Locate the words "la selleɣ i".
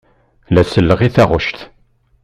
0.49-1.09